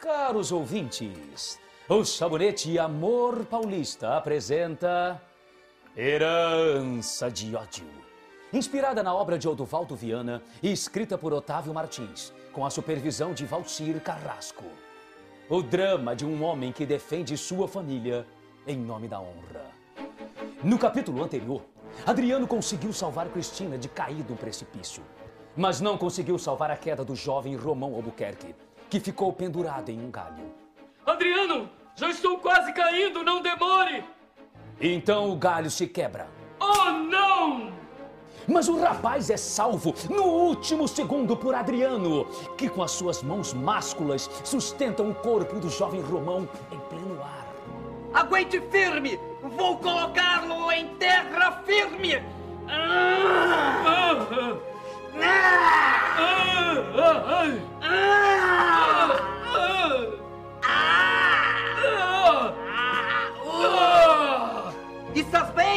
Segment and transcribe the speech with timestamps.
[0.00, 5.20] Caros ouvintes, o Sabonete Amor Paulista apresenta
[5.94, 7.84] Herança de Ódio.
[8.50, 13.44] Inspirada na obra de Odovaldo Viana e escrita por Otávio Martins, com a supervisão de
[13.44, 14.64] Valcir Carrasco.
[15.50, 18.26] O drama de um homem que defende sua família
[18.66, 19.66] em nome da honra.
[20.64, 21.62] No capítulo anterior,
[22.06, 25.02] Adriano conseguiu salvar Cristina de cair do precipício,
[25.54, 28.54] mas não conseguiu salvar a queda do jovem Romão Albuquerque,
[28.90, 30.52] que ficou pendurado em um galho.
[31.06, 34.04] Adriano, já estou quase caindo, não demore!
[34.80, 36.28] Então o galho se quebra.
[36.58, 37.72] Oh, não!
[38.48, 42.24] Mas o rapaz é salvo no último segundo por Adriano,
[42.58, 47.46] que com as suas mãos másculas sustenta o corpo do jovem Romão em pleno ar.
[48.12, 49.20] Aguente firme!
[49.56, 52.16] Vou colocá-lo em terra firme!
[52.68, 53.50] Ah!
[53.52, 53.59] Ah,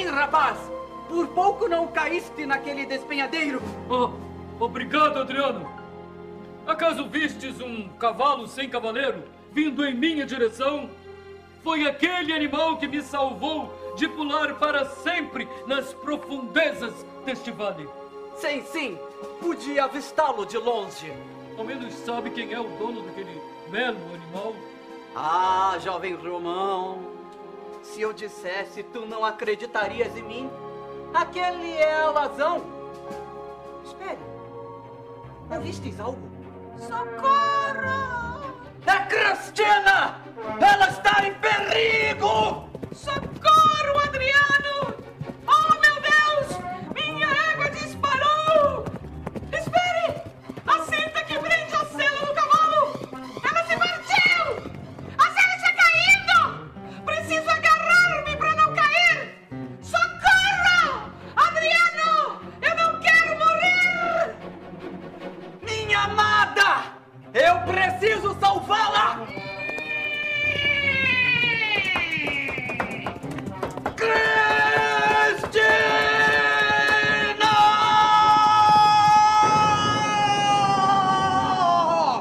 [0.00, 0.56] Bem, rapaz?
[1.10, 3.60] Por pouco não caíste naquele despenhadeiro.
[3.86, 4.08] Oh,
[4.64, 5.70] obrigado, Adriano.
[6.66, 10.88] Acaso vistes um cavalo sem cavaleiro vindo em minha direção?
[11.62, 17.86] Foi aquele animal que me salvou de pular para sempre nas profundezas deste vale.
[18.36, 18.98] Sim, sim,
[19.38, 21.12] pude avistá-lo de longe.
[21.58, 24.54] Ao menos sabe quem é o dono daquele belo animal?
[25.14, 27.19] Ah, jovem Romão,
[27.90, 30.50] se eu dissesse, tu não acreditarias em mim?
[31.12, 32.62] Aquele é Alazão.
[33.84, 34.18] Espere,
[35.50, 36.30] ouvistes algo?
[36.78, 38.54] Socorro!
[38.86, 40.22] É Cristina!
[40.60, 42.69] Ela está em perigo!
[67.32, 69.26] Eu preciso salvá-la!
[73.96, 75.60] Cristina!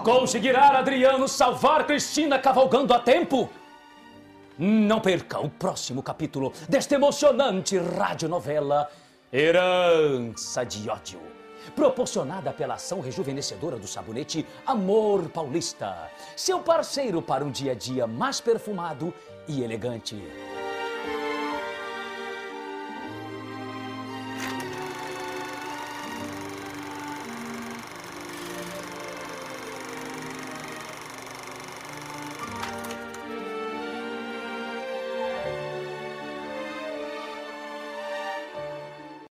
[0.03, 3.49] Conseguirá Adriano salvar Cristina cavalgando a tempo?
[4.59, 8.91] Não perca o próximo capítulo desta emocionante radionovela
[9.33, 11.38] Herança de Ódio.
[11.75, 16.09] Proporcionada pela ação rejuvenescedora do sabonete Amor Paulista.
[16.35, 19.13] Seu parceiro para um dia a dia mais perfumado
[19.47, 20.21] e elegante.